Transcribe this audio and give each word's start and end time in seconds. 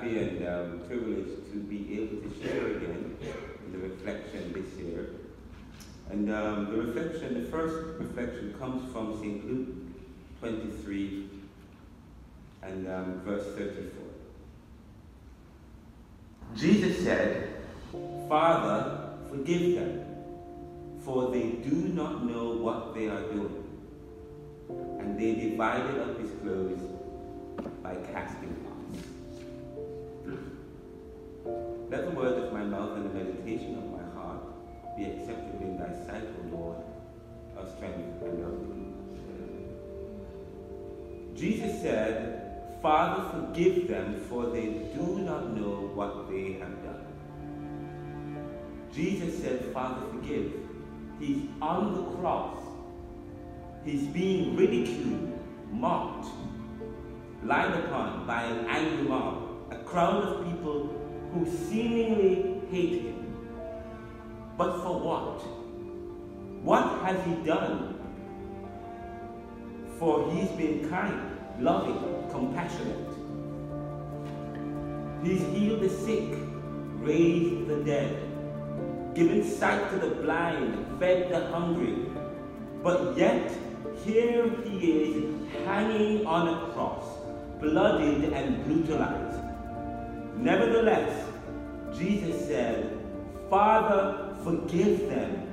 happy 0.00 0.18
and 0.18 0.48
um, 0.48 0.80
privileged 0.86 1.52
to 1.52 1.58
be 1.58 2.00
able 2.00 2.16
to 2.28 2.42
share 2.42 2.76
again 2.76 3.16
the 3.72 3.78
reflection 3.78 4.52
this 4.52 4.80
year. 4.82 5.10
And 6.10 6.32
um, 6.32 6.70
the 6.70 6.82
reflection, 6.82 7.42
the 7.42 7.50
first 7.50 7.98
reflection 7.98 8.54
comes 8.58 8.90
from 8.92 9.18
St. 9.20 9.46
Luke 9.46 9.68
23 10.40 11.28
and 12.62 12.88
um, 12.88 13.20
verse 13.24 13.44
34. 13.56 13.90
Jesus 16.56 17.04
said, 17.04 17.48
Father, 18.28 19.10
forgive 19.28 19.74
them, 19.76 20.04
for 21.04 21.30
they 21.30 21.50
do 21.68 21.92
not 21.94 22.24
know 22.24 22.56
what 22.56 22.94
they 22.94 23.06
are 23.06 23.22
doing. 23.32 23.64
And 24.98 25.18
they 25.18 25.34
divided 25.34 26.00
up 26.00 26.18
his 26.18 26.30
clothes 26.42 26.80
by 27.82 27.94
casting 28.12 28.69
Let 31.90 32.04
the 32.04 32.16
word 32.16 32.44
of 32.44 32.52
my 32.52 32.64
mouth 32.64 32.96
and 32.96 33.10
the 33.10 33.14
meditation 33.14 33.76
of 33.76 33.90
my 33.90 34.04
heart 34.14 34.42
be 34.96 35.04
acceptable 35.04 35.60
in 35.62 35.78
thy 35.78 35.92
sight, 36.06 36.28
O 36.38 36.56
Lord, 36.56 36.76
our 37.56 37.66
strength 37.76 38.22
and 38.22 38.44
our 38.44 38.50
Redeemer. 38.50 38.90
Jesus 41.34 41.80
said, 41.80 42.78
Father, 42.82 43.22
forgive 43.30 43.88
them, 43.88 44.20
for 44.28 44.46
they 44.46 44.66
do 44.94 45.18
not 45.20 45.56
know 45.56 45.90
what 45.94 46.30
they 46.30 46.52
have 46.54 46.82
done. 46.82 47.06
Jesus 48.92 49.42
said, 49.42 49.64
Father, 49.72 50.06
forgive. 50.12 50.52
He's 51.18 51.42
on 51.60 51.94
the 51.94 52.02
cross. 52.18 52.58
He's 53.84 54.06
being 54.08 54.56
ridiculed, 54.56 55.38
mocked, 55.70 56.28
lied 57.44 57.72
upon 57.84 58.26
by 58.26 58.42
an 58.44 58.66
angry 58.66 59.08
mob, 59.08 59.49
a 59.70 59.76
crowd 59.84 60.22
of 60.22 60.44
people 60.46 60.88
who 61.32 61.46
seemingly 61.68 62.60
hate 62.70 63.02
him. 63.02 63.36
But 64.56 64.82
for 64.82 64.98
what? 65.00 65.40
What 66.62 67.02
has 67.04 67.24
he 67.24 67.34
done? 67.44 67.96
For 69.98 70.32
he's 70.32 70.50
been 70.50 70.88
kind, 70.88 71.38
loving, 71.60 72.28
compassionate. 72.30 73.08
He's 75.22 75.40
healed 75.54 75.80
the 75.80 75.88
sick, 75.88 76.34
raised 76.98 77.68
the 77.68 77.84
dead, 77.84 78.16
given 79.14 79.44
sight 79.44 79.90
to 79.90 79.98
the 79.98 80.14
blind, 80.16 80.98
fed 80.98 81.30
the 81.30 81.46
hungry. 81.46 82.06
But 82.82 83.16
yet, 83.16 83.52
here 84.04 84.50
he 84.64 84.90
is 84.90 85.64
hanging 85.64 86.26
on 86.26 86.48
a 86.48 86.72
cross, 86.72 87.04
bloodied 87.60 88.32
and 88.32 88.64
brutalized. 88.64 89.29
Nevertheless, 90.40 91.28
Jesus 91.96 92.46
said, 92.46 92.98
Father, 93.50 94.34
forgive 94.42 95.10
them. 95.10 95.46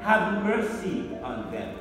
Have 0.00 0.44
mercy 0.44 1.10
on 1.20 1.50
them. 1.50 1.76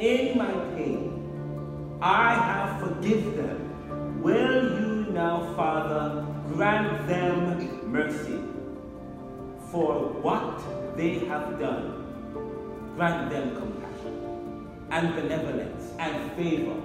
In 0.00 0.36
my 0.36 0.50
pain, 0.74 1.98
I 2.02 2.34
have 2.34 2.80
forgiven 2.80 3.36
them. 3.36 4.22
Will 4.22 4.80
you 4.80 5.12
now, 5.12 5.54
Father, 5.54 6.26
grant 6.52 7.06
them 7.06 7.92
mercy 7.92 8.40
for 9.70 10.08
what 10.26 10.60
they 10.96 11.20
have 11.26 11.60
done? 11.60 12.02
Grant 12.96 13.30
them 13.30 13.54
compassion 13.54 14.68
and 14.90 15.14
benevolence 15.14 15.92
and 16.00 16.32
favor. 16.32 16.80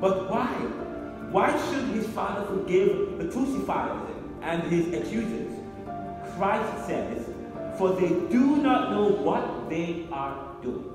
But 0.00 0.28
why? 0.28 0.50
Why 1.34 1.50
should 1.68 1.86
his 1.86 2.06
father 2.10 2.46
forgive 2.46 3.18
the 3.18 3.24
crucifiers 3.24 4.08
and 4.42 4.62
his 4.70 4.86
accusers? 4.94 5.52
Christ 6.36 6.86
says, 6.86 7.26
For 7.76 7.94
they 7.94 8.10
do 8.30 8.58
not 8.58 8.92
know 8.92 9.08
what 9.08 9.68
they 9.68 10.06
are 10.12 10.54
doing. 10.62 10.94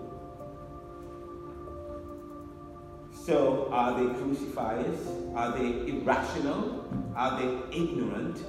So, 3.12 3.68
are 3.74 4.02
they 4.02 4.18
crucifiers? 4.18 4.98
Are 5.36 5.52
they 5.58 5.92
irrational? 5.92 6.88
Are 7.18 7.38
they 7.38 7.78
ignorant? 7.78 8.42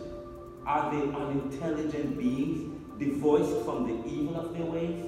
Are 0.67 0.93
they 0.93 1.03
unintelligent 1.03 2.17
beings 2.17 2.73
divorced 3.01 3.65
from 3.65 3.89
the 3.89 4.09
evil 4.09 4.39
of 4.39 4.57
their 4.57 4.67
ways? 4.67 5.07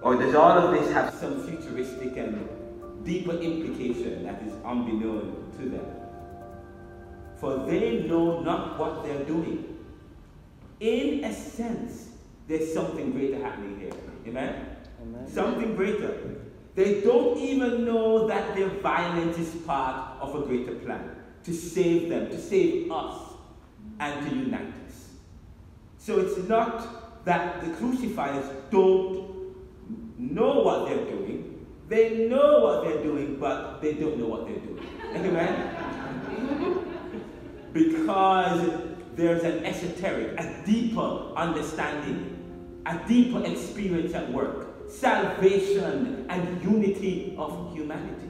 Or 0.00 0.14
does 0.14 0.36
all 0.36 0.58
of 0.58 0.78
this 0.78 0.92
have 0.92 1.12
some 1.12 1.44
futuristic 1.44 2.16
and 2.16 2.61
deeper 3.04 3.32
implication 3.32 4.24
that 4.24 4.42
is 4.42 4.52
unbeknown 4.64 5.52
to 5.58 5.68
them? 5.68 5.86
For 7.36 7.66
they 7.66 8.04
know 8.04 8.40
not 8.40 8.78
what 8.78 9.04
they're 9.04 9.24
doing. 9.24 9.76
In 10.80 11.24
a 11.24 11.32
sense, 11.32 12.08
there's 12.48 12.72
something 12.72 13.12
greater 13.12 13.42
happening 13.42 13.80
here. 13.80 13.92
Amen? 14.26 14.66
Amen. 15.02 15.28
Something 15.28 15.74
greater. 15.76 16.36
They 16.74 17.00
don't 17.02 17.38
even 17.38 17.84
know 17.84 18.26
that 18.28 18.56
their 18.56 18.68
violence 18.68 19.38
is 19.38 19.54
part 19.62 20.20
of 20.20 20.34
a 20.34 20.46
greater 20.46 20.74
plan 20.74 21.16
to 21.44 21.52
save 21.52 22.08
them, 22.08 22.30
to 22.30 22.40
save 22.40 22.90
us, 22.90 23.20
and 24.00 24.28
to 24.28 24.36
unite 24.36 24.72
us. 24.86 25.08
So 25.98 26.18
it's 26.20 26.48
not 26.48 27.24
that 27.24 27.64
the 27.64 27.70
crucifiers 27.74 28.44
don't 28.70 29.54
know 30.18 30.60
what 30.60 30.88
they're 30.88 31.04
doing. 31.04 31.66
They 31.88 32.26
know 32.28 32.60
what 32.60 32.84
they're 32.84 32.91
doing, 32.91 32.91
they 33.80 33.94
don't 33.94 34.18
know 34.18 34.26
what 34.26 34.46
they're 34.46 34.58
doing. 34.58 34.86
Amen? 35.14 35.78
because 37.72 38.70
there's 39.16 39.42
an 39.44 39.64
esoteric, 39.64 40.38
a 40.38 40.62
deeper 40.66 41.32
understanding, 41.36 42.82
a 42.86 42.98
deeper 43.08 43.44
experience 43.44 44.14
at 44.14 44.30
work 44.32 44.68
salvation 44.88 46.26
and 46.28 46.62
unity 46.62 47.34
of 47.38 47.72
humanity. 47.72 48.28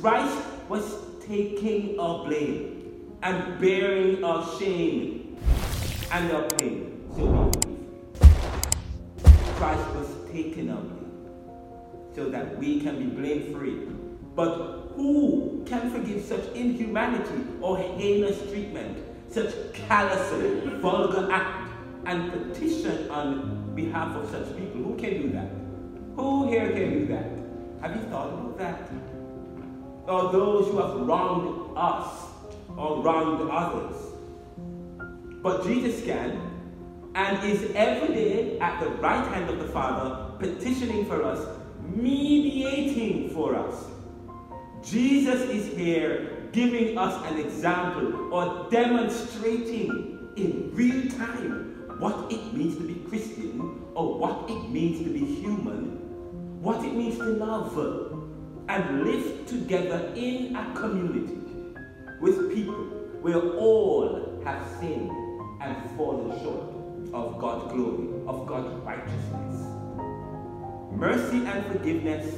Christ 0.00 0.38
was 0.68 0.96
taking 1.26 1.98
our 1.98 2.24
blame 2.24 3.16
and 3.22 3.60
bearing 3.60 4.24
our 4.24 4.58
shame 4.58 5.36
and 6.10 6.32
our 6.32 6.48
pain 6.56 7.06
so 7.14 7.26
we. 7.26 7.50
Christ 9.56 9.94
was 9.94 10.08
taking 10.32 10.70
our 10.70 10.80
blame 10.80 11.03
so 12.14 12.28
that 12.30 12.58
we 12.58 12.80
can 12.80 12.98
be 12.98 13.04
blame 13.04 13.54
free. 13.54 13.88
But 14.34 14.92
who 14.94 15.64
can 15.66 15.90
forgive 15.90 16.24
such 16.24 16.46
inhumanity 16.54 17.44
or 17.60 17.78
heinous 17.78 18.40
treatment, 18.50 18.98
such 19.30 19.52
callous, 19.72 20.30
vulgar 20.80 21.30
act, 21.30 21.70
and 22.06 22.32
petition 22.32 23.10
on 23.10 23.74
behalf 23.74 24.16
of 24.16 24.30
such 24.30 24.56
people? 24.56 24.82
Who 24.82 24.96
can 24.96 25.22
do 25.22 25.32
that? 25.32 25.50
Who 26.16 26.48
here 26.48 26.70
can 26.72 26.90
do 27.00 27.06
that? 27.06 27.26
Have 27.80 27.96
you 27.96 28.08
thought 28.08 28.32
about 28.32 28.58
that? 28.58 28.90
Or 30.06 30.32
those 30.32 30.68
who 30.68 30.78
have 30.78 30.94
wronged 31.06 31.76
us 31.76 32.26
or 32.76 33.02
wronged 33.02 33.50
others. 33.50 33.96
But 35.42 35.64
Jesus 35.64 36.04
can 36.04 36.40
and 37.14 37.48
is 37.48 37.70
every 37.74 38.14
day 38.14 38.58
at 38.58 38.80
the 38.80 38.90
right 38.90 39.26
hand 39.32 39.48
of 39.48 39.58
the 39.58 39.68
Father, 39.68 40.32
petitioning 40.38 41.06
for 41.06 41.22
us, 41.22 41.46
mediating 41.84 43.30
for 43.30 43.56
us. 43.56 43.84
Jesus 44.82 45.40
is 45.42 45.76
here 45.76 46.48
giving 46.52 46.96
us 46.98 47.24
an 47.30 47.38
example 47.38 48.32
or 48.32 48.68
demonstrating 48.70 50.32
in 50.36 50.70
real 50.74 51.10
time 51.10 51.84
what 51.98 52.30
it 52.30 52.52
means 52.52 52.76
to 52.76 52.82
be 52.82 52.94
Christian 53.08 53.82
or 53.94 54.18
what 54.18 54.50
it 54.50 54.70
means 54.70 54.98
to 55.06 55.12
be 55.12 55.24
human, 55.24 56.62
what 56.62 56.84
it 56.84 56.94
means 56.94 57.16
to 57.18 57.24
love 57.24 57.76
and 58.68 59.04
live 59.04 59.46
together 59.46 60.12
in 60.14 60.56
a 60.56 60.74
community 60.74 61.38
with 62.20 62.52
people 62.52 62.74
where 63.22 63.40
all 63.56 64.33
Mercy 70.94 71.44
and 71.44 71.66
forgiveness, 71.66 72.32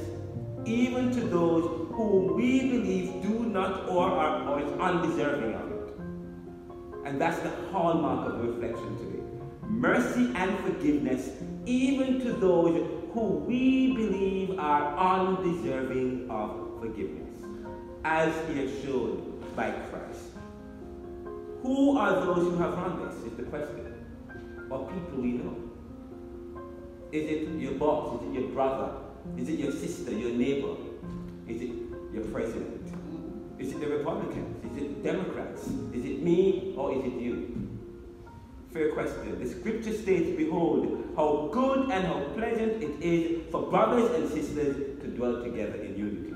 even 0.65 1.11
to 1.11 1.21
those 1.21 1.63
who 1.93 2.33
we 2.33 2.71
believe 2.71 3.21
do 3.21 3.45
not 3.45 3.87
or 3.87 4.09
are 4.09 4.59
is 4.59 4.71
undeserving 4.79 5.53
of 5.53 5.71
it. 5.71 7.07
And 7.07 7.21
that's 7.21 7.39
the 7.41 7.51
hallmark 7.71 8.33
of 8.33 8.43
reflection 8.43 8.97
today. 8.97 9.23
Mercy 9.69 10.31
and 10.33 10.57
forgiveness, 10.61 11.29
even 11.67 12.19
to 12.21 12.33
those 12.33 12.89
who 13.13 13.45
we 13.47 13.93
believe 13.93 14.57
are 14.57 14.97
undeserving 14.97 16.27
of 16.31 16.79
forgiveness, 16.81 17.39
as 18.03 18.33
he 18.49 18.59
has 18.59 18.83
shown 18.83 19.39
by 19.55 19.69
Christ. 19.69 20.31
Who 21.61 21.95
are 21.97 22.25
those 22.25 22.39
who 22.39 22.57
have 22.57 22.73
wronged 22.73 23.07
us? 23.07 23.15
Is 23.23 23.37
the 23.37 23.43
question. 23.43 23.93
Or 24.71 24.87
people 24.91 25.21
we 25.21 25.33
know? 25.33 25.66
Is 27.11 27.29
it 27.29 27.59
your 27.59 27.73
boss? 27.73 28.21
Is 28.21 28.27
it 28.27 28.41
your 28.41 28.49
brother? 28.49 28.91
Is 29.37 29.49
it 29.49 29.59
your 29.59 29.71
sister, 29.71 30.11
your 30.11 30.31
neighbor? 30.31 30.75
Is 31.47 31.61
it 31.61 31.71
your 32.13 32.23
president? 32.25 32.93
Is 33.59 33.71
it 33.71 33.79
the 33.79 33.87
Republicans? 33.87 34.65
Is 34.71 34.83
it 34.83 35.03
Democrats? 35.03 35.67
Is 35.93 36.05
it 36.05 36.21
me 36.21 36.73
or 36.77 36.93
is 36.93 37.05
it 37.05 37.13
you? 37.13 37.67
Fair 38.71 38.91
question. 38.91 39.39
The 39.39 39.49
scripture 39.49 39.93
states, 39.93 40.35
Behold, 40.37 41.13
how 41.15 41.49
good 41.51 41.89
and 41.89 42.05
how 42.05 42.19
pleasant 42.35 42.83
it 42.83 43.01
is 43.01 43.49
for 43.51 43.63
brothers 43.63 44.11
and 44.11 44.29
sisters 44.29 45.01
to 45.01 45.07
dwell 45.07 45.41
together 45.43 45.75
in 45.75 45.97
unity. 45.97 46.33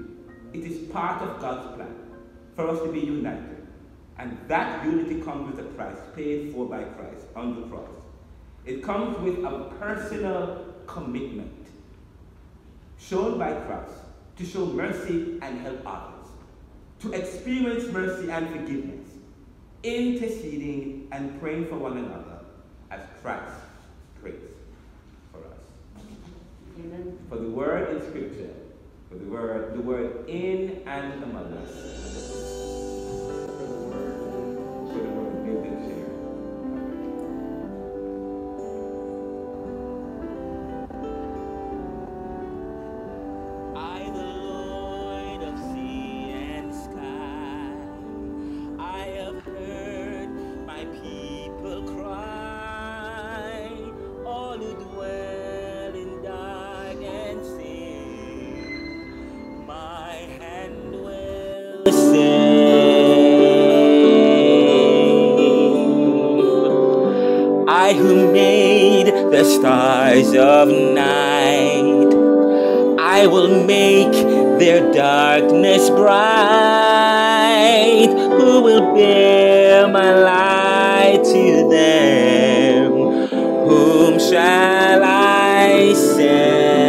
It 0.53 0.63
is 0.63 0.89
part 0.89 1.21
of 1.21 1.39
God's 1.41 1.75
plan 1.75 1.95
for 2.55 2.67
us 2.69 2.79
to 2.79 2.91
be 2.91 3.01
united. 3.01 3.67
And 4.17 4.37
that 4.47 4.85
unity 4.85 5.21
comes 5.21 5.53
with 5.53 5.65
a 5.65 5.69
price 5.69 5.97
paid 6.15 6.53
for 6.53 6.65
by 6.67 6.83
Christ 6.83 7.25
on 7.35 7.61
the 7.61 7.67
cross. 7.67 7.89
It 8.65 8.83
comes 8.83 9.17
with 9.19 9.43
a 9.43 9.71
personal 9.79 10.65
commitment 10.85 11.67
shown 12.99 13.39
by 13.39 13.53
Christ 13.53 13.93
to 14.37 14.45
show 14.45 14.65
mercy 14.65 15.39
and 15.41 15.59
help 15.61 15.81
others, 15.85 16.27
to 16.99 17.11
experience 17.13 17.91
mercy 17.91 18.29
and 18.29 18.47
forgiveness, 18.49 19.09
interceding 19.83 21.07
and 21.11 21.39
praying 21.39 21.67
for 21.67 21.77
one 21.77 21.97
another 21.97 22.39
as 22.91 23.01
Christ 23.21 23.55
prays 24.21 24.35
for 25.31 25.39
us. 25.39 26.03
Amen. 26.79 27.17
For 27.29 27.37
the 27.37 27.49
word 27.49 27.95
in 27.95 28.09
Scripture, 28.09 28.53
for 29.09 29.15
the 29.15 29.25
word, 29.25 29.73
the 29.73 29.81
word 29.81 30.29
in 30.29 30.83
and 30.85 31.23
among 31.23 31.53
us. 31.53 32.90
Made 68.41 69.07
the 69.35 69.43
stars 69.43 70.29
of 70.35 70.67
night, 70.69 72.09
I 72.99 73.27
will 73.27 73.51
make 73.65 74.15
their 74.61 74.81
darkness 74.91 75.89
bright. 75.89 76.49
Who 78.37 78.61
will 78.67 78.85
bear 78.95 79.87
my 79.87 80.11
light 80.33 81.21
to 81.35 81.69
them? 81.77 82.91
Whom 83.69 84.13
shall 84.19 85.01
I 85.03 85.93
send? 85.93 86.80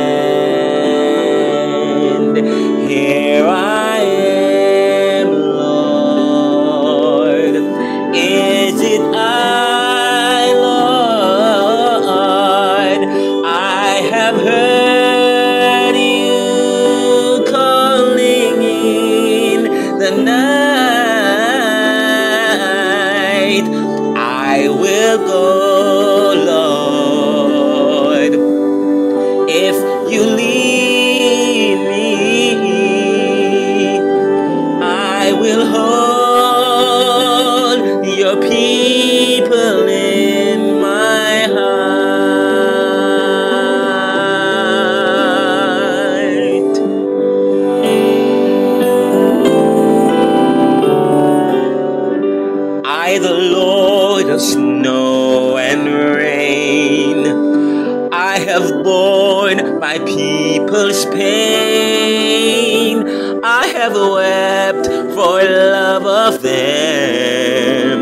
Have 63.82 63.94
wept 63.94 64.86
for 64.86 65.42
love 65.42 66.06
of 66.06 66.40
them. 66.40 68.00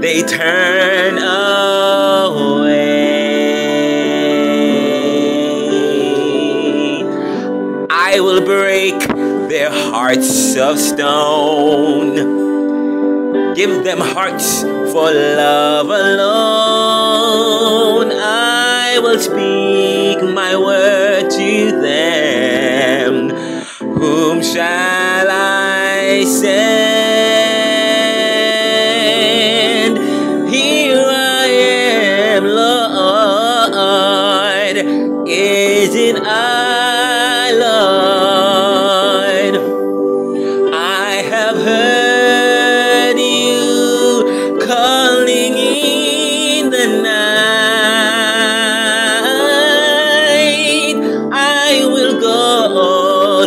They 0.00 0.22
turn 0.22 1.18
away. 1.18 1.42
I 7.90 8.20
will 8.20 8.42
break 8.44 9.00
their 9.48 9.72
hearts 9.72 10.56
of 10.56 10.78
stone. 10.78 12.14
Give 13.56 13.82
them 13.82 13.98
hearts 13.98 14.62
for 14.62 15.10
love 15.10 15.86
alone. 15.86 17.32
I 18.12 19.00
will 19.02 19.18
speak 19.18 20.22
my 20.32 20.54
word 20.54 21.11
Is 35.26 35.94
it 35.94 36.16
I, 36.24 36.72
I 40.74 41.22
have 41.30 41.56
heard 41.56 43.18
you 43.18 44.58
calling 44.66 45.54
in 45.54 46.70
the 46.70 46.86
night. 47.02 47.12
I 51.32 51.86
will 51.86 52.20
go, 52.20 52.66
oh 52.80 53.44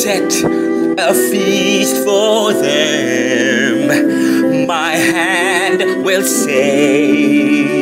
set 0.03 0.33
a 0.97 1.13
feast 1.13 1.97
for 2.05 2.53
them. 2.53 3.89
My 4.69 4.93
hand 4.93 6.05
will 6.05 6.23
save. 6.23 7.75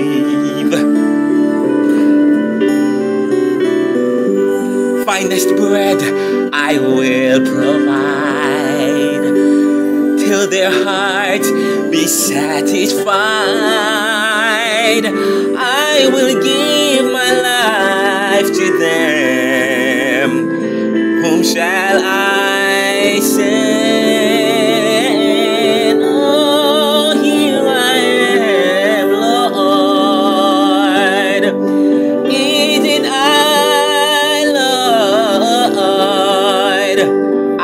Finest 5.05 5.49
bread 5.57 6.01
I 6.55 6.79
will 6.79 7.41
provide 7.55 9.27
till 10.19 10.49
their 10.49 10.71
hearts 10.71 11.51
be 11.91 12.07
satisfied. 12.07 13.07
I 15.05 16.09
will 16.15 16.43
give 16.43 17.05
my 17.13 17.33
life 17.51 18.47
to 18.47 18.79
them 18.79 19.06
shall 21.53 22.01
I 22.03 23.21
send? 23.23 23.53
Oh, 26.03 27.13
here 27.23 27.63
I 27.65 27.97
am, 28.99 29.11
Lord. 29.13 31.45
Isn't 32.33 33.07
I, 33.07 34.45
Lord? 35.69 36.99
I 37.61 37.63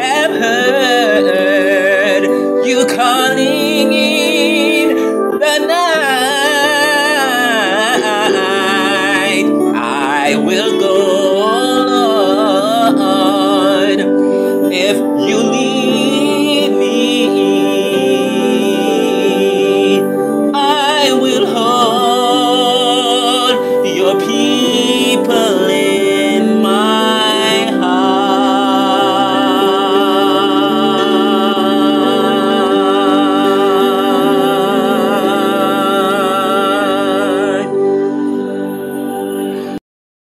have 0.00 0.32
heard 0.42 2.24
you 2.66 2.78
calling. 2.86 3.73